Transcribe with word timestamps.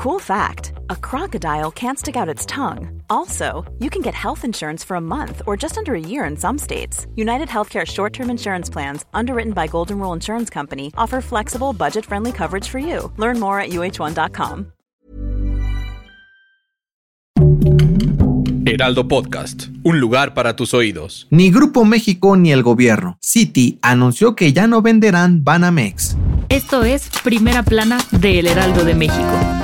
Cool 0.00 0.18
fact 0.18 0.72
a 0.88 0.96
crocodile 0.96 1.70
can't 1.70 1.98
stick 1.98 2.16
out 2.16 2.26
its 2.26 2.46
tongue. 2.46 3.02
Also, 3.10 3.70
you 3.80 3.90
can 3.90 4.00
get 4.00 4.14
health 4.14 4.46
insurance 4.46 4.82
for 4.82 4.94
a 4.96 5.00
month 5.00 5.42
or 5.46 5.58
just 5.58 5.76
under 5.76 5.94
a 5.94 6.00
year 6.00 6.24
in 6.24 6.38
some 6.38 6.56
states. 6.56 7.06
United 7.16 7.48
Healthcare 7.48 7.86
short 7.86 8.14
term 8.14 8.30
insurance 8.30 8.70
plans, 8.70 9.04
underwritten 9.12 9.52
by 9.52 9.66
Golden 9.66 9.98
Rule 9.98 10.14
Insurance 10.14 10.48
Company, 10.48 10.90
offer 10.96 11.20
flexible, 11.20 11.74
budget 11.74 12.06
friendly 12.06 12.32
coverage 12.32 12.66
for 12.66 12.78
you. 12.78 13.12
Learn 13.18 13.38
more 13.38 13.60
at 13.60 13.72
uh1.com. 13.72 14.72
Heraldo 18.64 19.06
Podcast, 19.06 19.68
un 19.84 20.00
lugar 20.00 20.32
para 20.32 20.56
tus 20.56 20.72
oídos. 20.72 21.26
Ni 21.28 21.50
Grupo 21.50 21.84
México 21.84 22.38
ni 22.38 22.52
el 22.52 22.62
gobierno. 22.62 23.18
Citi 23.20 23.78
anunció 23.82 24.34
que 24.34 24.54
ya 24.54 24.66
no 24.66 24.80
venderán 24.80 25.44
Banamex. 25.44 26.16
Esto 26.48 26.84
es 26.84 27.10
Primera 27.22 27.62
Plana 27.62 27.98
de 28.12 28.38
El 28.38 28.46
Heraldo 28.46 28.82
de 28.84 28.94
México. 28.94 29.59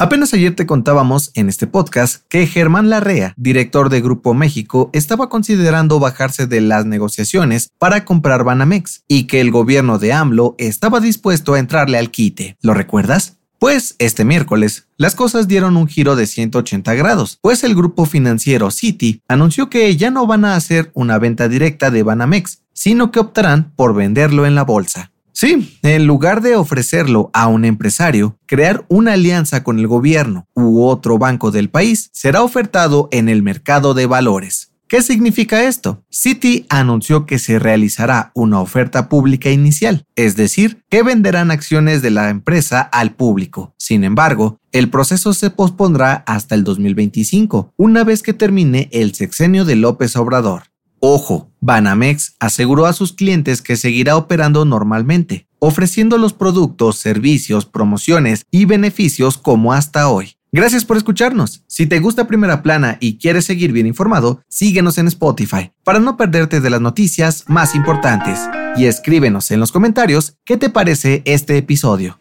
Apenas 0.00 0.32
ayer 0.32 0.56
te 0.56 0.64
contábamos 0.64 1.30
en 1.34 1.50
este 1.50 1.66
podcast 1.66 2.24
que 2.30 2.46
Germán 2.46 2.88
Larrea, 2.88 3.34
director 3.36 3.90
de 3.90 4.00
Grupo 4.00 4.32
México, 4.32 4.88
estaba 4.94 5.28
considerando 5.28 6.00
bajarse 6.00 6.46
de 6.46 6.62
las 6.62 6.86
negociaciones 6.86 7.68
para 7.76 8.06
comprar 8.06 8.42
Banamex 8.42 9.04
y 9.08 9.26
que 9.26 9.42
el 9.42 9.50
gobierno 9.50 9.98
de 9.98 10.14
AMLO 10.14 10.54
estaba 10.56 11.00
dispuesto 11.00 11.52
a 11.52 11.58
entrarle 11.58 11.98
al 11.98 12.10
quite. 12.10 12.56
¿Lo 12.62 12.72
recuerdas? 12.72 13.36
Pues 13.58 13.94
este 13.98 14.24
miércoles, 14.24 14.86
las 14.96 15.14
cosas 15.14 15.48
dieron 15.48 15.76
un 15.76 15.86
giro 15.86 16.16
de 16.16 16.26
180 16.26 16.94
grados, 16.94 17.38
pues 17.42 17.62
el 17.62 17.74
grupo 17.74 18.06
financiero 18.06 18.70
Citi 18.70 19.20
anunció 19.28 19.68
que 19.68 19.94
ya 19.98 20.10
no 20.10 20.26
van 20.26 20.46
a 20.46 20.56
hacer 20.56 20.90
una 20.94 21.18
venta 21.18 21.46
directa 21.46 21.90
de 21.90 22.04
Banamex, 22.04 22.62
sino 22.72 23.10
que 23.10 23.20
optarán 23.20 23.74
por 23.76 23.94
venderlo 23.94 24.46
en 24.46 24.54
la 24.54 24.64
bolsa. 24.64 25.09
Sí, 25.32 25.78
en 25.82 26.06
lugar 26.06 26.42
de 26.42 26.56
ofrecerlo 26.56 27.30
a 27.32 27.46
un 27.46 27.64
empresario, 27.64 28.38
crear 28.46 28.84
una 28.88 29.14
alianza 29.14 29.62
con 29.62 29.78
el 29.78 29.86
gobierno 29.86 30.46
u 30.54 30.84
otro 30.84 31.18
banco 31.18 31.50
del 31.50 31.70
país 31.70 32.10
será 32.12 32.42
ofertado 32.42 33.08
en 33.12 33.28
el 33.28 33.42
mercado 33.42 33.94
de 33.94 34.06
valores. 34.06 34.70
¿Qué 34.90 35.02
significa 35.02 35.68
esto? 35.68 36.02
Citi 36.10 36.66
anunció 36.68 37.24
que 37.24 37.38
se 37.38 37.60
realizará 37.60 38.32
una 38.34 38.60
oferta 38.60 39.08
pública 39.08 39.48
inicial, 39.48 40.04
es 40.16 40.34
decir, 40.34 40.82
que 40.90 41.04
venderán 41.04 41.52
acciones 41.52 42.02
de 42.02 42.10
la 42.10 42.28
empresa 42.28 42.80
al 42.80 43.14
público. 43.14 43.72
Sin 43.78 44.02
embargo, 44.02 44.58
el 44.72 44.90
proceso 44.90 45.32
se 45.32 45.50
pospondrá 45.50 46.24
hasta 46.26 46.56
el 46.56 46.64
2025, 46.64 47.72
una 47.76 48.02
vez 48.02 48.24
que 48.24 48.32
termine 48.32 48.88
el 48.90 49.14
sexenio 49.14 49.64
de 49.64 49.76
López 49.76 50.16
Obrador. 50.16 50.69
Ojo, 51.02 51.50
Banamex 51.62 52.36
aseguró 52.40 52.84
a 52.84 52.92
sus 52.92 53.14
clientes 53.14 53.62
que 53.62 53.76
seguirá 53.76 54.18
operando 54.18 54.66
normalmente, 54.66 55.48
ofreciendo 55.58 56.18
los 56.18 56.34
productos, 56.34 56.96
servicios, 56.96 57.64
promociones 57.64 58.44
y 58.50 58.66
beneficios 58.66 59.38
como 59.38 59.72
hasta 59.72 60.10
hoy. 60.10 60.36
Gracias 60.52 60.84
por 60.84 60.98
escucharnos. 60.98 61.64
Si 61.68 61.86
te 61.86 62.00
gusta 62.00 62.26
Primera 62.26 62.62
Plana 62.62 62.98
y 63.00 63.16
quieres 63.16 63.46
seguir 63.46 63.72
bien 63.72 63.86
informado, 63.86 64.42
síguenos 64.48 64.98
en 64.98 65.06
Spotify 65.06 65.72
para 65.84 66.00
no 66.00 66.18
perderte 66.18 66.60
de 66.60 66.68
las 66.68 66.82
noticias 66.82 67.44
más 67.46 67.74
importantes. 67.74 68.38
Y 68.76 68.84
escríbenos 68.84 69.50
en 69.52 69.60
los 69.60 69.72
comentarios 69.72 70.36
qué 70.44 70.58
te 70.58 70.68
parece 70.68 71.22
este 71.24 71.56
episodio. 71.56 72.18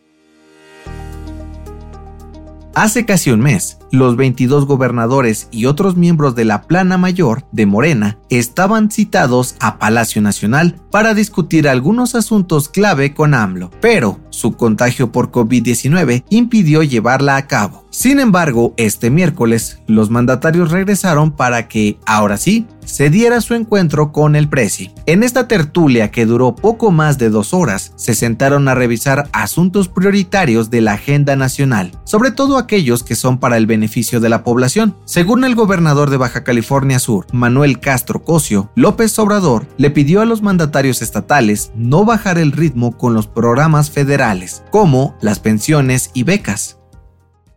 Hace 2.76 3.06
casi 3.06 3.32
un 3.32 3.42
mes, 3.42 3.78
los 3.92 4.16
22 4.16 4.66
gobernadores 4.66 5.48
y 5.52 5.66
otros 5.66 5.96
miembros 5.96 6.36
de 6.36 6.46
la 6.46 6.64
plana 6.64 6.98
mayor 6.98 7.46
de 7.52 7.66
Morena 7.66 8.18
estaban 8.30 8.92
citados 8.92 9.56
a 9.60 9.80
Palacio 9.80 10.22
Nacional 10.22 10.76
para 10.92 11.14
discutir 11.14 11.68
algunos 11.68 12.16
asuntos 12.16 12.70
clave 12.70 13.14
con 13.14 13.34
AMLO, 13.34 13.72
pero 13.82 14.20
su 14.30 14.54
contagio 14.54 15.12
por 15.12 15.32
COVID-19 15.32 16.24
impidió 16.30 16.84
llevarla 16.84 17.36
a 17.36 17.48
cabo. 17.48 17.86
Sin 17.92 18.20
embargo, 18.20 18.74
este 18.78 19.10
miércoles, 19.10 19.80
los 19.88 20.10
mandatarios 20.10 20.72
regresaron 20.72 21.32
para 21.32 21.68
que, 21.68 21.98
ahora 22.06 22.38
sí, 22.38 22.68
se 22.86 23.10
diera 23.10 23.42
su 23.42 23.56
encuentro 23.56 24.12
con 24.12 24.36
el 24.36 24.48
Presi. 24.48 24.92
En 25.06 25.24
esta 25.24 25.48
tertulia 25.48 26.12
que 26.12 26.26
duró 26.26 26.56
poco 26.56 26.92
más 26.92 27.18
de 27.18 27.30
dos 27.30 27.54
horas, 27.54 27.92
se 27.96 28.16
sentaron 28.16 28.68
a 28.68 28.76
revisar 28.76 29.28
asuntos 29.32 29.90
prioritarios 29.90 30.70
de 30.70 30.82
la 30.82 30.94
agenda 30.94 31.36
nacional, 31.36 31.92
sobre 32.04 32.32
todo 32.32 32.58
aquellos 32.58 33.04
que 33.04 33.16
son 33.16 33.40
para 33.40 33.58
el 33.58 33.66
beneficio 33.66 33.79
de 33.80 34.30
la 34.30 34.44
población. 34.44 34.96
Según 35.06 35.44
el 35.44 35.56
gobernador 35.56 36.10
de 36.10 36.18
Baja 36.18 36.44
California 36.44 37.00
Sur, 37.00 37.26
Manuel 37.32 37.80
Castro 37.80 38.24
Cosio, 38.24 38.72
López 38.76 39.18
Obrador 39.20 39.68
le 39.78 39.92
pidió 39.92 40.22
a 40.22 40.26
los 40.26 40.42
mandatarios 40.42 41.02
estatales 41.02 41.72
no 41.76 42.06
bajar 42.06 42.38
el 42.38 42.52
ritmo 42.52 42.98
con 42.98 43.14
los 43.14 43.28
programas 43.28 43.92
federales, 43.92 44.64
como 44.72 45.16
las 45.22 45.40
pensiones 45.40 46.12
y 46.14 46.24
becas. 46.24 46.78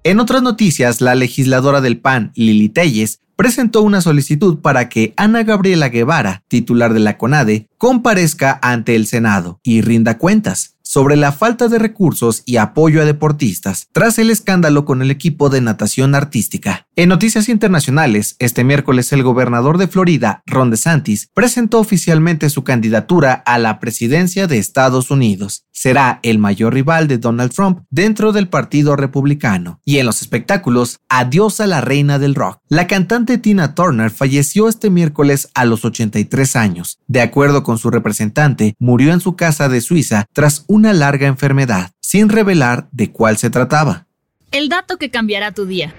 En 0.05 0.19
otras 0.19 0.43
noticias, 0.43 1.01
la 1.01 1.15
legisladora 1.15 1.81
del 1.81 2.01
PAN, 2.01 2.33
Lili 2.35 2.69
Telles, 2.69 3.21
presentó 3.37 3.83
una 3.83 4.01
solicitud 4.01 4.59
para 4.61 4.89
que 4.89 5.15
Ana 5.17 5.43
Gabriela 5.43 5.89
Guevara, 5.89 6.45
titular 6.49 6.93
de 6.93 7.01
la 7.01 7.19
CONADE, 7.19 7.69
comparezca 7.79 8.59
ante 8.63 8.95
el 8.95 9.07
Senado 9.07 9.61
y 9.63 9.81
rinda 9.81 10.19
cuentas 10.19 10.72
sobre 10.93 11.17
la 11.17 11.33
falta 11.33 11.69
de 11.69 11.79
recursos 11.79 12.43
y 12.45 12.59
apoyo 12.59 13.01
a 13.01 13.07
deportistas 13.07 13.89
tras 13.93 14.19
el 14.19 14.29
escándalo 14.29 14.85
con 14.85 15.01
el 15.01 15.11
equipo 15.11 15.49
de 15.49 15.63
natación 15.63 16.15
artística. 16.15 16.87
En 16.97 17.09
noticias 17.09 17.49
internacionales, 17.49 18.37
este 18.39 18.63
miércoles 18.63 19.11
el 19.15 19.23
gobernador 19.23 19.79
de 19.79 19.89
Florida, 19.89 20.43
Ron 20.45 20.71
DeSantis, 20.71 21.31
presentó 21.33 21.81
oficialmente 21.81 22.51
su 22.51 22.63
candidatura 22.63 23.33
a 23.33 23.57
la 23.57 23.81
presidencia 23.81 24.47
de 24.47 24.59
Estados 24.59 25.11
Unidos. 25.11 25.65
Será 25.73 26.21
el 26.23 26.39
mayor 26.39 26.75
rival 26.75 27.09
de 27.09 27.17
Donald 27.17 27.53
Trump 27.55 27.85
dentro 27.89 28.33
del 28.33 28.49
Partido 28.49 28.95
Republicano. 28.95 29.81
Y 29.87 29.97
en 29.97 30.05
los 30.05 30.21
espectáculos, 30.21 31.01
adiós 31.09 31.61
a 31.61 31.67
la 31.67 31.81
reina 31.81 32.19
del 32.19 32.35
rock. 32.35 32.59
La 32.69 32.87
cantante 32.87 33.39
Tina 33.39 33.75
Turner 33.75 34.11
falleció 34.11 34.69
este 34.69 34.91
miércoles 34.91 35.49
a 35.55 35.65
los 35.65 35.87
83 35.87 36.55
años. 36.57 36.99
De 37.07 37.23
acuerdo 37.23 37.63
con 37.63 37.79
su 37.79 37.91
representante, 37.91 38.75
murió 38.79 39.15
en 39.15 39.21
su 39.21 39.37
casa 39.37 39.71
de 39.71 39.81
Suiza 39.81 40.27
tras 40.35 40.65
un 40.67 40.82
una 40.83 40.93
larga 40.93 41.29
enfermedad, 41.29 41.93
sin 42.01 42.29
revelar 42.29 42.89
de 42.91 43.13
cuál 43.13 43.37
se 43.39 43.51
trataba. 43.51 44.07
El 44.51 44.69
dato 44.69 44.97
que 44.99 45.13
cambiará 45.13 45.53
tu 45.53 45.65
día. 45.65 45.95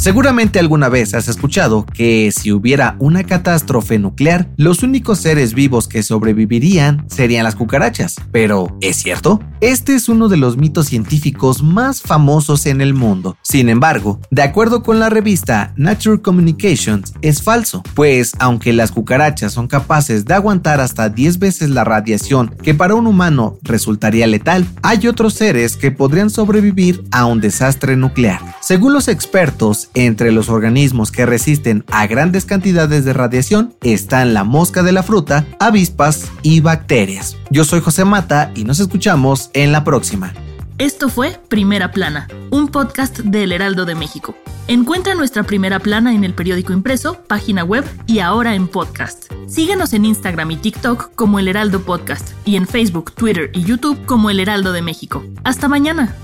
Seguramente 0.00 0.58
alguna 0.58 0.88
vez 0.88 1.12
has 1.12 1.28
escuchado 1.28 1.84
que 1.84 2.32
si 2.34 2.52
hubiera 2.52 2.96
una 3.00 3.22
catástrofe 3.22 3.98
nuclear, 3.98 4.48
los 4.56 4.82
únicos 4.82 5.18
seres 5.18 5.52
vivos 5.52 5.88
que 5.88 6.02
sobrevivirían 6.02 7.04
serían 7.10 7.44
las 7.44 7.54
cucarachas. 7.54 8.16
Pero, 8.32 8.78
¿es 8.80 8.96
cierto? 8.96 9.40
Este 9.60 9.94
es 9.94 10.08
uno 10.08 10.30
de 10.30 10.38
los 10.38 10.56
mitos 10.56 10.86
científicos 10.86 11.62
más 11.62 12.00
famosos 12.00 12.64
en 12.64 12.80
el 12.80 12.94
mundo. 12.94 13.36
Sin 13.42 13.68
embargo, 13.68 14.18
de 14.30 14.40
acuerdo 14.40 14.82
con 14.82 15.00
la 15.00 15.10
revista 15.10 15.74
Nature 15.76 16.22
Communications, 16.22 17.12
es 17.20 17.42
falso, 17.42 17.82
pues 17.92 18.32
aunque 18.38 18.72
las 18.72 18.92
cucarachas 18.92 19.52
son 19.52 19.68
capaces 19.68 20.24
de 20.24 20.32
aguantar 20.32 20.80
hasta 20.80 21.10
10 21.10 21.38
veces 21.38 21.68
la 21.68 21.84
radiación 21.84 22.56
que 22.62 22.72
para 22.72 22.94
un 22.94 23.06
humano 23.06 23.58
resultaría 23.64 24.26
letal, 24.26 24.66
hay 24.80 25.08
otros 25.08 25.34
seres 25.34 25.76
que 25.76 25.90
podrían 25.90 26.30
sobrevivir 26.30 27.04
a 27.10 27.26
un 27.26 27.42
desastre 27.42 27.98
nuclear. 27.98 28.40
Según 28.60 28.92
los 28.92 29.08
expertos, 29.08 29.88
entre 29.94 30.32
los 30.32 30.50
organismos 30.50 31.10
que 31.10 31.24
resisten 31.24 31.82
a 31.90 32.06
grandes 32.06 32.44
cantidades 32.44 33.06
de 33.06 33.14
radiación 33.14 33.74
están 33.82 34.34
la 34.34 34.44
mosca 34.44 34.82
de 34.82 34.92
la 34.92 35.02
fruta, 35.02 35.46
avispas 35.58 36.30
y 36.42 36.60
bacterias. 36.60 37.38
Yo 37.50 37.64
soy 37.64 37.80
José 37.80 38.04
Mata 38.04 38.52
y 38.54 38.64
nos 38.64 38.78
escuchamos 38.78 39.50
en 39.54 39.72
la 39.72 39.82
próxima. 39.82 40.34
Esto 40.76 41.08
fue 41.08 41.38
Primera 41.48 41.90
Plana, 41.90 42.28
un 42.50 42.68
podcast 42.68 43.20
del 43.20 43.52
Heraldo 43.52 43.86
de 43.86 43.94
México. 43.94 44.36
Encuentra 44.68 45.14
nuestra 45.14 45.42
primera 45.42 45.78
plana 45.78 46.14
en 46.14 46.22
el 46.22 46.34
periódico 46.34 46.72
impreso, 46.72 47.22
página 47.26 47.64
web 47.64 47.84
y 48.06 48.20
ahora 48.20 48.54
en 48.54 48.68
podcast. 48.68 49.32
Síguenos 49.48 49.94
en 49.94 50.04
Instagram 50.04 50.50
y 50.52 50.56
TikTok 50.56 51.14
como 51.14 51.38
El 51.38 51.48
Heraldo 51.48 51.80
Podcast 51.80 52.32
y 52.44 52.56
en 52.56 52.66
Facebook, 52.66 53.12
Twitter 53.12 53.50
y 53.52 53.64
YouTube 53.64 54.04
como 54.04 54.30
El 54.30 54.38
Heraldo 54.38 54.72
de 54.72 54.82
México. 54.82 55.24
Hasta 55.44 55.66
mañana. 55.66 56.14